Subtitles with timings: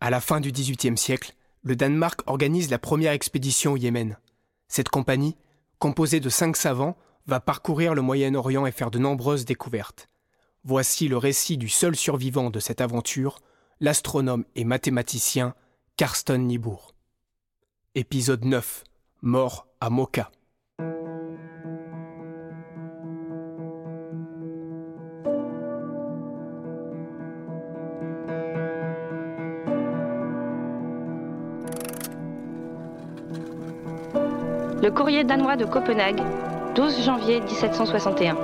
[0.00, 4.18] À la fin du XVIIIe siècle, le Danemark organise la première expédition au Yémen.
[4.68, 5.36] Cette compagnie,
[5.78, 10.08] composée de cinq savants, va parcourir le Moyen-Orient et faire de nombreuses découvertes.
[10.64, 13.38] Voici le récit du seul survivant de cette aventure,
[13.80, 15.54] l'astronome et mathématicien
[15.96, 16.92] Karsten Niebuhr.
[17.94, 18.84] Épisode 9
[19.22, 20.30] Mort à Mocha.
[34.86, 36.22] Le courrier danois de Copenhague,
[36.76, 38.36] 12 janvier 1761.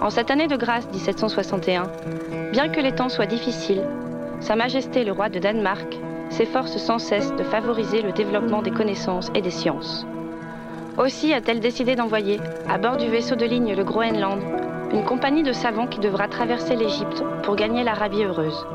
[0.00, 1.82] En cette année de grâce 1761,
[2.50, 3.82] bien que les temps soient difficiles,
[4.40, 5.98] Sa Majesté le roi de Danemark
[6.30, 10.06] s'efforce sans cesse de favoriser le développement des connaissances et des sciences.
[10.96, 14.40] Aussi a-t-elle décidé d'envoyer, à bord du vaisseau de ligne le Groenland,
[14.94, 18.66] une compagnie de savants qui devra traverser l'Égypte pour gagner l'Arabie heureuse.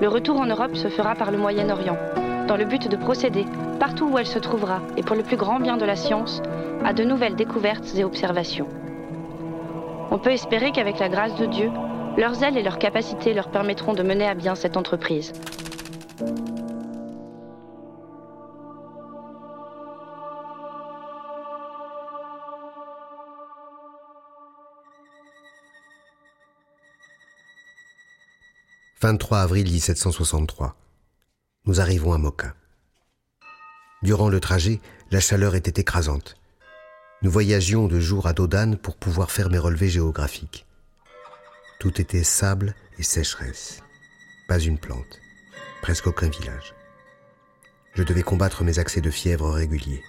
[0.00, 1.98] Le retour en Europe se fera par le Moyen-Orient,
[2.48, 3.46] dans le but de procéder,
[3.80, 6.42] partout où elle se trouvera, et pour le plus grand bien de la science,
[6.84, 8.68] à de nouvelles découvertes et observations.
[10.10, 11.70] On peut espérer qu'avec la grâce de Dieu,
[12.18, 15.32] leurs ailes et leurs capacités leur permettront de mener à bien cette entreprise.
[29.02, 30.74] «23 avril 1763.
[31.64, 32.48] Nous arrivons à Mocha.
[34.02, 36.36] Durant le trajet, la chaleur était écrasante.
[37.20, 40.66] Nous voyagions de jour à Dodane pour pouvoir faire mes relevés géographiques.
[41.78, 43.82] Tout était sable et sécheresse.
[44.48, 45.20] Pas une plante.
[45.82, 46.74] Presque aucun village.
[47.92, 50.02] Je devais combattre mes accès de fièvre réguliers.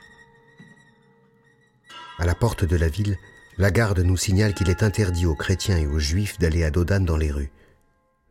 [2.18, 3.18] À la porte de la ville,
[3.58, 7.06] la garde nous signale qu'il est interdit aux chrétiens et aux juifs d'aller à Dodane
[7.06, 7.52] dans les rues.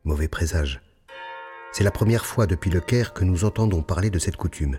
[0.04, 0.80] Mauvais présage.
[1.72, 4.78] C'est la première fois depuis le Caire que nous entendons parler de cette coutume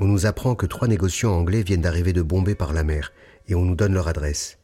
[0.00, 3.12] on nous apprend que trois négociants anglais viennent d'arriver de Bombay par la mer
[3.48, 4.58] et on nous donne leur adresse.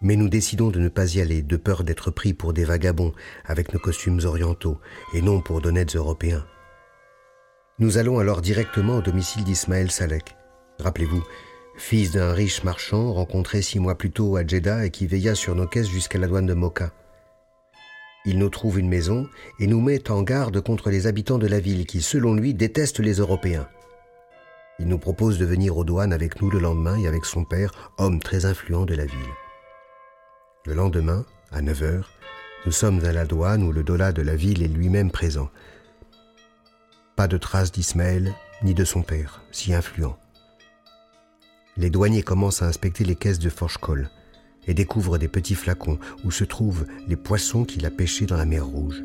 [0.00, 3.12] Mais nous décidons de ne pas y aller de peur d'être pris pour des vagabonds
[3.44, 4.78] avec nos costumes orientaux
[5.12, 6.46] et non pour d'honnêtes Européens.
[7.78, 10.36] Nous allons alors directement au domicile d'Ismaël Salek.
[10.78, 11.24] Rappelez-vous,
[11.76, 15.54] fils d'un riche marchand rencontré six mois plus tôt à Jeddah et qui veilla sur
[15.54, 16.92] nos caisses jusqu'à la douane de Mocha.
[18.26, 19.26] Il nous trouve une maison
[19.58, 23.00] et nous met en garde contre les habitants de la ville qui, selon lui, détestent
[23.00, 23.66] les Européens.
[24.80, 27.92] Il nous propose de venir aux douanes avec nous le lendemain et avec son père,
[27.98, 29.18] homme très influent de la ville.
[30.64, 32.10] Le lendemain, à 9 heures,
[32.64, 35.50] nous sommes à la douane où le dollar de la ville est lui-même présent.
[37.14, 38.32] Pas de traces d'Ismaël
[38.62, 40.16] ni de son père, si influent.
[41.76, 44.10] Les douaniers commencent à inspecter les caisses de Forchkol
[44.66, 48.46] et découvrent des petits flacons où se trouvent les poissons qu'il a pêchés dans la
[48.46, 49.02] mer Rouge.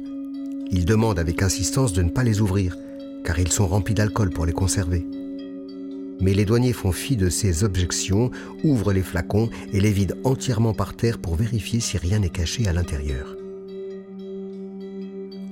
[0.72, 2.78] Ils demandent avec insistance de ne pas les ouvrir,
[3.26, 5.06] car ils sont remplis d'alcool pour les conserver
[6.20, 8.32] mais les douaniers font fi de ces objections,
[8.64, 12.68] ouvrent les flacons et les vident entièrement par terre pour vérifier si rien n'est caché
[12.68, 13.36] à l'intérieur.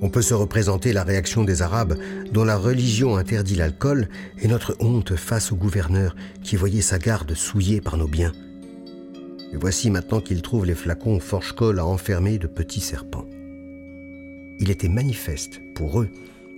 [0.00, 1.96] On peut se représenter la réaction des Arabes,
[2.30, 4.08] dont la religion interdit l'alcool,
[4.38, 8.32] et notre honte face au gouverneur qui voyait sa garde souillée par nos biens.
[9.52, 13.24] Et voici maintenant qu'ils trouvent les flacons forge-colle à enfermer de petits serpents.
[14.58, 16.10] Il était manifeste pour eux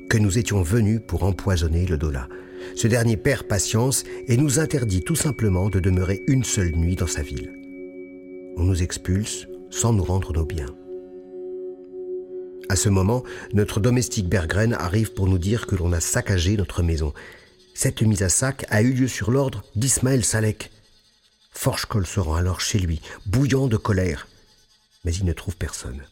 [0.09, 2.29] que nous étions venus pour empoisonner le Dola,
[2.75, 7.07] ce dernier perd patience et nous interdit tout simplement de demeurer une seule nuit dans
[7.07, 7.53] sa ville.
[8.57, 10.75] On nous expulse sans nous rendre nos biens.
[12.69, 13.23] À ce moment,
[13.53, 17.13] notre domestique Bergren arrive pour nous dire que l'on a saccagé notre maison.
[17.75, 20.71] Cette mise à sac a eu lieu sur l'ordre d'Ismaël Salek.
[21.53, 24.27] Forchkol se rend alors chez lui, bouillant de colère.
[25.05, 26.03] Mais il ne trouve personne.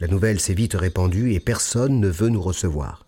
[0.00, 3.06] La nouvelle s'est vite répandue et personne ne veut nous recevoir.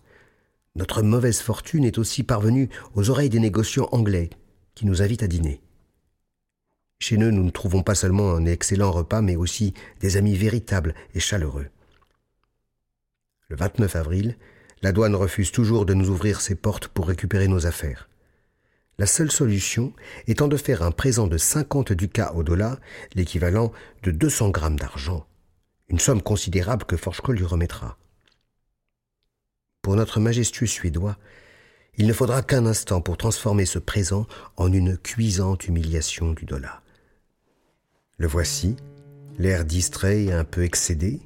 [0.75, 4.29] Notre mauvaise fortune est aussi parvenue aux oreilles des négociants anglais
[4.73, 5.61] qui nous invitent à dîner.
[6.99, 10.95] Chez eux, nous ne trouvons pas seulement un excellent repas, mais aussi des amis véritables
[11.13, 11.67] et chaleureux.
[13.49, 14.37] Le 29 avril,
[14.81, 18.09] la douane refuse toujours de nous ouvrir ses portes pour récupérer nos affaires.
[18.99, 19.93] La seule solution
[20.27, 22.79] étant de faire un présent de 50 ducats au dollar,
[23.13, 23.71] l'équivalent
[24.03, 25.27] de 200 grammes d'argent,
[25.89, 27.97] une somme considérable que Forchko lui remettra
[29.87, 31.15] pour notre majestueux Suédois,
[31.95, 36.83] il ne faudra qu'un instant pour transformer ce présent en une cuisante humiliation du dollar.
[38.17, 38.75] Le voici,
[39.39, 41.21] l'air distrait et un peu excédé,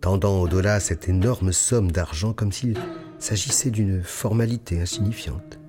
[0.00, 2.76] tendant au dollar cette énorme somme d'argent comme s'il
[3.20, 5.60] s'agissait d'une formalité insignifiante.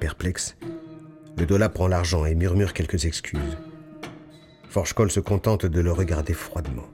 [0.00, 0.56] Perplexe,
[1.38, 3.56] le dollar prend l'argent et murmure quelques excuses.
[4.68, 6.88] Forchkol se contente de le regarder froidement.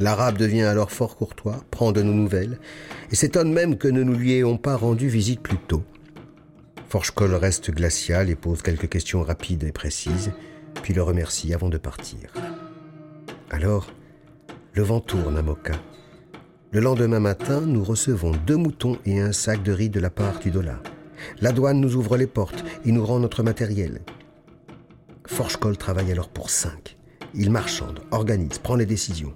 [0.00, 2.58] L'arabe devient alors fort courtois, prend de nos nouvelles,
[3.12, 5.84] et s'étonne même que nous ne lui ayons pas rendu visite plus tôt.
[6.88, 10.32] Forchkol reste glacial et pose quelques questions rapides et précises,
[10.82, 12.32] puis le remercie avant de partir.
[13.50, 13.92] Alors,
[14.72, 15.74] le vent tourne à Moka.
[16.72, 20.40] Le lendemain matin, nous recevons deux moutons et un sac de riz de la part
[20.40, 20.82] du dollar.
[21.40, 24.00] La douane nous ouvre les portes et nous rend notre matériel.
[25.26, 26.96] Forchkol travaille alors pour cinq.
[27.32, 29.34] Il marchande, organise, prend les décisions.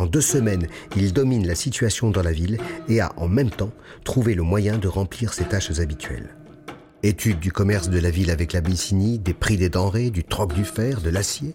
[0.00, 0.66] En deux semaines,
[0.96, 2.56] il domine la situation dans la ville
[2.88, 3.70] et a en même temps
[4.02, 6.34] trouvé le moyen de remplir ses tâches habituelles.
[7.02, 10.54] Étude du commerce de la ville avec la Byssinie, des prix des denrées, du troc
[10.54, 11.54] du fer, de l'acier.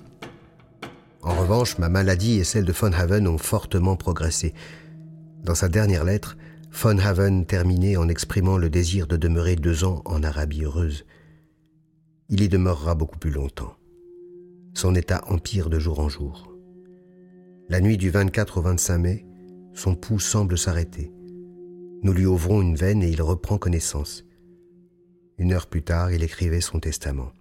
[1.24, 4.53] En revanche, ma maladie et celle de Von Haven ont fortement progressé.
[5.44, 6.38] Dans sa dernière lettre,
[6.71, 11.03] Von Haven terminait en exprimant le désir de demeurer deux ans en Arabie heureuse.
[12.30, 13.75] Il y demeurera beaucoup plus longtemps.
[14.75, 16.55] Son état empire de jour en jour.
[17.68, 19.26] La nuit du 24 au 25 mai,
[19.74, 21.12] son pouls semble s'arrêter.
[22.04, 24.24] Nous lui ouvrons une veine et il reprend connaissance.
[25.40, 27.32] Une heure plus tard, il écrivait son testament.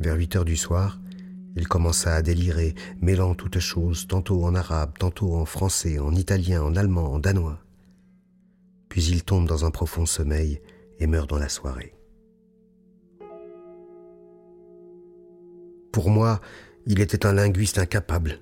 [0.00, 1.00] Vers huit heures du soir,
[1.54, 6.64] il commença à délirer, mêlant toutes choses, tantôt en arabe, tantôt en français, en italien,
[6.64, 7.60] en allemand, en danois.
[8.88, 10.60] Puis il tombe dans un profond sommeil
[10.98, 11.94] et meurt dans la soirée.
[15.92, 16.40] Pour moi,
[16.86, 18.40] il était un linguiste incapable.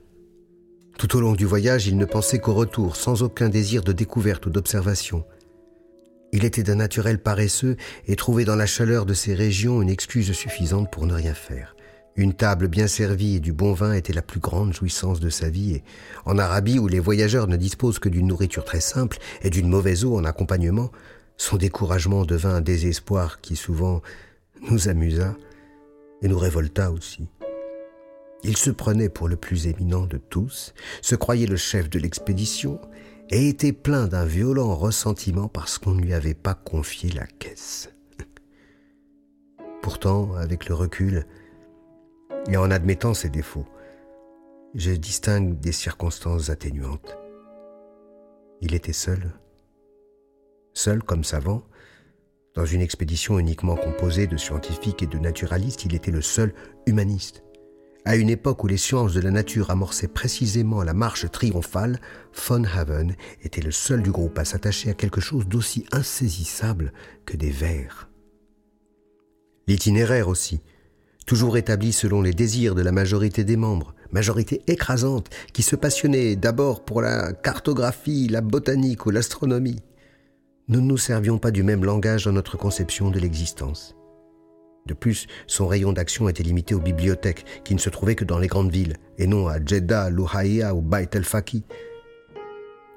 [0.98, 4.46] Tout au long du voyage, il ne pensait qu'au retour, sans aucun désir de découverte
[4.46, 5.24] ou d'observation.
[6.32, 10.32] Il était d'un naturel paresseux et trouvait dans la chaleur de ces régions une excuse
[10.32, 11.76] suffisante pour ne rien faire.
[12.14, 15.48] Une table bien servie et du bon vin était la plus grande jouissance de sa
[15.48, 15.84] vie, et
[16.26, 20.04] en Arabie, où les voyageurs ne disposent que d'une nourriture très simple et d'une mauvaise
[20.04, 20.90] eau en accompagnement,
[21.36, 24.02] son découragement devint un désespoir qui souvent
[24.70, 25.34] nous amusa
[26.20, 27.28] et nous révolta aussi.
[28.44, 32.80] Il se prenait pour le plus éminent de tous, se croyait le chef de l'expédition,
[33.30, 37.90] et était plein d'un violent ressentiment parce qu'on ne lui avait pas confié la caisse.
[39.80, 41.26] Pourtant, avec le recul,
[42.48, 43.66] et en admettant ses défauts,
[44.74, 47.16] je distingue des circonstances atténuantes.
[48.60, 49.32] Il était seul,
[50.74, 51.64] seul comme savant,
[52.54, 56.54] dans une expédition uniquement composée de scientifiques et de naturalistes, il était le seul
[56.86, 57.42] humaniste.
[58.04, 62.00] À une époque où les sciences de la nature amorçaient précisément la marche triomphale,
[62.48, 66.92] Von Haven était le seul du groupe à s'attacher à quelque chose d'aussi insaisissable
[67.26, 68.08] que des vers.
[69.68, 70.60] L'itinéraire aussi,
[71.26, 76.34] toujours établi selon les désirs de la majorité des membres, majorité écrasante qui se passionnait
[76.34, 79.78] d'abord pour la cartographie, la botanique ou l'astronomie.
[80.66, 83.94] Nous ne nous servions pas du même langage dans notre conception de l'existence.
[84.86, 88.38] De plus, son rayon d'action était limité aux bibliothèques, qui ne se trouvaient que dans
[88.38, 91.64] les grandes villes, et non à Jeddah, Louhaïa ou Bait el-Faki.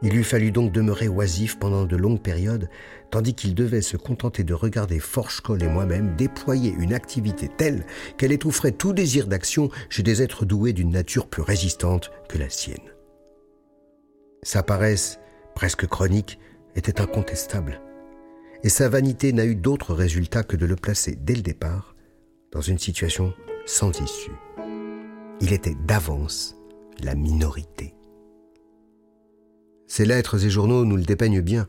[0.01, 2.69] Il lui fallut donc demeurer oisif pendant de longues périodes,
[3.11, 7.85] tandis qu'il devait se contenter de regarder Forchkol et moi-même déployer une activité telle
[8.17, 12.49] qu'elle étoufferait tout désir d'action chez des êtres doués d'une nature plus résistante que la
[12.49, 12.77] sienne.
[14.43, 15.19] Sa paresse,
[15.55, 16.39] presque chronique,
[16.75, 17.81] était incontestable
[18.65, 21.95] et sa vanité n'a eu d'autre résultat que de le placer dès le départ
[22.51, 23.31] dans une situation
[23.67, 24.31] sans issue.
[25.39, 26.55] Il était d'avance
[26.99, 27.93] la minorité.
[29.85, 31.67] Ses lettres et journaux nous le dépeignent bien,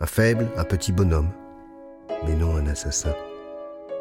[0.00, 1.30] un faible, un petit bonhomme,
[2.26, 3.14] mais non un assassin.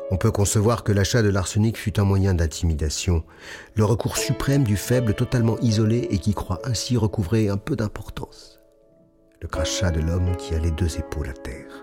[0.09, 3.23] On peut concevoir que l'achat de l'arsenic fut un moyen d'intimidation,
[3.75, 8.59] le recours suprême du faible totalement isolé et qui croit ainsi recouvrer un peu d'importance.
[9.39, 11.82] Le crachat de l'homme qui a les deux épaules à terre.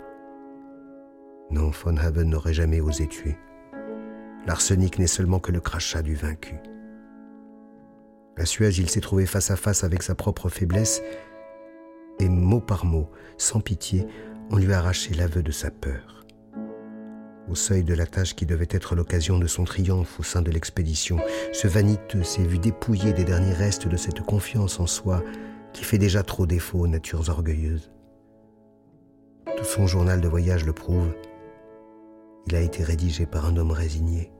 [1.50, 3.36] Non, Von Haven n'aurait jamais osé tuer.
[4.46, 6.56] L'arsenic n'est seulement que le crachat du vaincu.
[8.36, 11.02] À Suez, il s'est trouvé face à face avec sa propre faiblesse,
[12.20, 14.06] et mot par mot, sans pitié,
[14.50, 16.24] on lui a arraché l'aveu de sa peur.
[17.50, 20.50] Au seuil de la tâche qui devait être l'occasion de son triomphe au sein de
[20.50, 21.18] l'expédition,
[21.52, 25.22] ce vaniteux s'est vu dépouillé des derniers restes de cette confiance en soi
[25.72, 27.90] qui fait déjà trop défaut aux natures orgueilleuses.
[29.56, 31.12] Tout son journal de voyage le prouve.
[32.50, 34.32] Il a été rédigé par un homme résigné.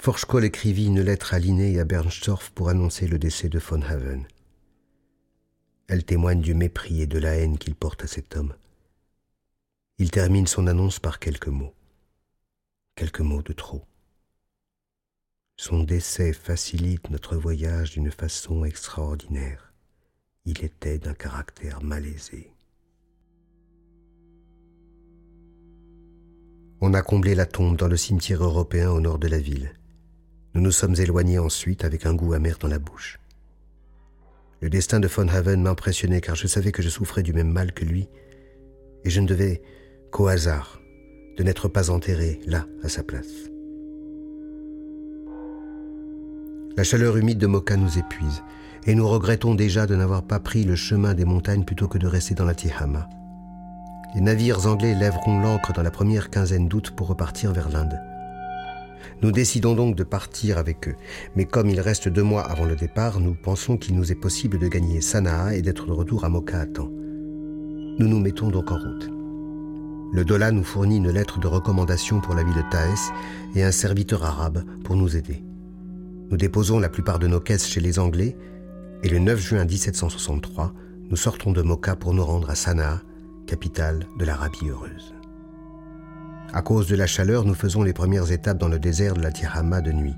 [0.00, 3.80] Forschkoll écrivit une lettre à Linné et à Bernstorff pour annoncer le décès de von
[3.82, 4.26] Haven.
[5.86, 8.56] Elle témoigne du mépris et de la haine qu'il porte à cet homme.
[9.98, 11.72] Il termine son annonce par quelques mots.
[12.96, 13.84] Quelques mots de trop.
[15.56, 19.72] Son décès facilite notre voyage d'une façon extraordinaire.
[20.46, 22.55] Il était d'un caractère malaisé.
[26.82, 29.72] On a comblé la tombe dans le cimetière européen au nord de la ville.
[30.54, 33.18] Nous nous sommes éloignés ensuite avec un goût amer dans la bouche.
[34.60, 37.72] Le destin de Von Haven m'impressionnait car je savais que je souffrais du même mal
[37.72, 38.08] que lui,
[39.04, 39.62] et je ne devais
[40.10, 40.80] qu'au hasard
[41.38, 43.50] de n'être pas enterré là, à sa place.
[46.76, 48.42] La chaleur humide de Moka nous épuise,
[48.86, 52.06] et nous regrettons déjà de n'avoir pas pris le chemin des montagnes plutôt que de
[52.06, 53.08] rester dans la Tihama.
[54.16, 58.00] Les navires anglais lèveront l'ancre dans la première quinzaine d'août pour repartir vers l'Inde.
[59.20, 60.96] Nous décidons donc de partir avec eux,
[61.36, 64.58] mais comme il reste deux mois avant le départ, nous pensons qu'il nous est possible
[64.58, 66.88] de gagner Sanaa et d'être de retour à Moka à temps.
[66.88, 69.10] Nous nous mettons donc en route.
[70.14, 73.12] Le Dola nous fournit une lettre de recommandation pour la ville de Taès
[73.54, 75.44] et un serviteur arabe pour nous aider.
[76.30, 78.34] Nous déposons la plupart de nos caisses chez les Anglais
[79.02, 80.72] et le 9 juin 1763,
[81.10, 83.02] nous sortons de Moka pour nous rendre à Sanaa,
[83.46, 85.14] capitale de l'Arabie heureuse.
[86.52, 89.32] À cause de la chaleur, nous faisons les premières étapes dans le désert de la
[89.32, 90.14] Tirama de nuit.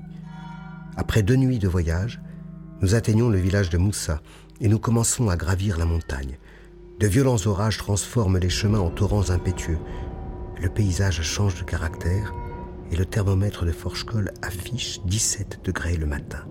[0.97, 2.21] Après deux nuits de voyage,
[2.81, 4.21] nous atteignons le village de Moussa
[4.61, 6.37] et nous commençons à gravir la montagne.
[6.99, 9.79] De violents orages transforment les chemins en torrents impétueux.
[10.61, 12.33] Le paysage change de caractère
[12.91, 16.45] et le thermomètre de Forchecol affiche 17 degrés le matin.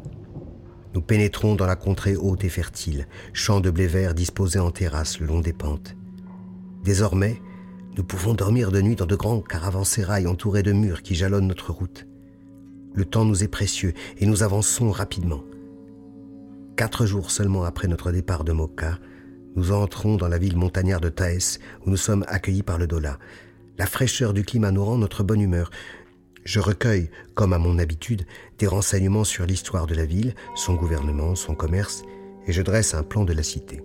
[0.95, 5.21] Nous pénétrons dans la contrée haute et fertile, champs de blé vert disposés en terrasses
[5.21, 5.98] le long des pentes.
[6.85, 7.41] Désormais,
[7.97, 11.73] nous pouvons dormir de nuit dans de grands caravansérails entourés de murs qui jalonnent notre
[11.73, 12.07] route.
[12.95, 15.43] Le temps nous est précieux et nous avançons rapidement.
[16.77, 18.99] Quatre jours seulement après notre départ de Moka,
[19.57, 23.19] nous entrons dans la ville montagnarde de Taès où nous sommes accueillis par le Dola.
[23.79, 25.71] La fraîcheur du climat nous rend notre bonne humeur.
[26.45, 28.27] Je recueille, comme à mon habitude,
[28.59, 32.05] des renseignements sur l'histoire de la ville, son gouvernement, son commerce,
[32.47, 33.83] et je dresse un plan de la cité.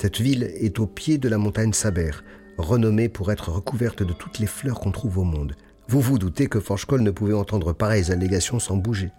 [0.00, 2.12] Cette ville est au pied de la montagne Saber,
[2.56, 5.54] renommée pour être recouverte de toutes les fleurs qu'on trouve au monde.
[5.88, 9.10] Vous vous doutez que Forchecol ne pouvait entendre pareilles allégations sans bouger.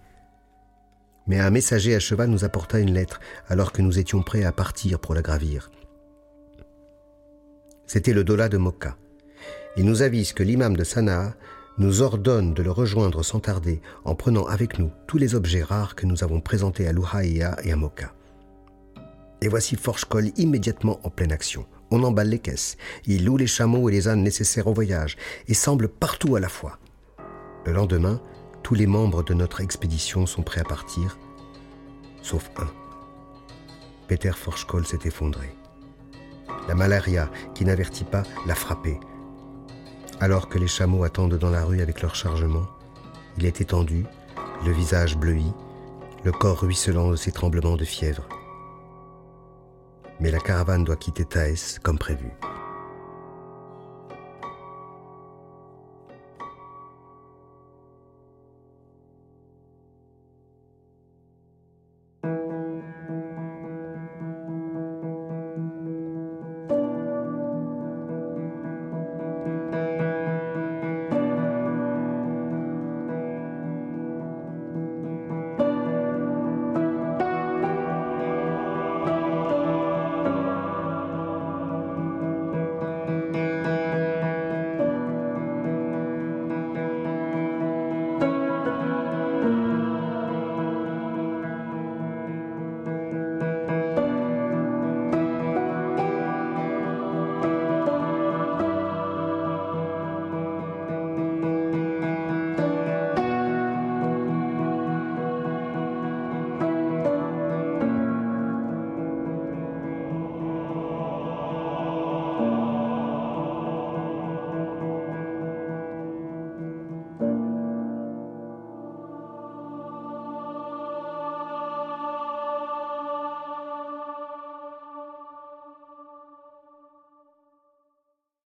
[1.27, 4.51] Mais un messager à cheval nous apporta une lettre alors que nous étions prêts à
[4.51, 5.69] partir pour la gravir.
[7.85, 8.97] C'était le Dola de Mokka.
[9.77, 11.35] Il nous avise que l'imam de Sanaa
[11.77, 15.93] nous ordonne de le rejoindre sans tarder en prenant avec nous tous les objets rares
[15.93, 18.15] que nous avons présentés à Luhaïa et à Moka.
[19.41, 21.65] Et voici Forchecol immédiatement en pleine action.
[21.89, 25.17] On emballe les caisses, il loue les chameaux et les ânes nécessaires au voyage,
[25.47, 26.77] et semble partout à la fois.
[27.65, 28.21] Le lendemain,
[28.63, 31.17] tous les membres de notre expédition sont prêts à partir,
[32.21, 32.67] sauf un.
[34.07, 35.49] Peter Forchecol s'est effondré.
[36.67, 38.99] La malaria, qui n'avertit pas, l'a frappé,
[40.19, 42.67] alors que les chameaux attendent dans la rue avec leur chargement,
[43.37, 44.05] il est étendu,
[44.63, 45.51] le visage bleui,
[46.23, 48.29] le corps ruisselant de ses tremblements de fièvre.
[50.21, 52.31] Mais la caravane doit quitter Thaïs comme prévu.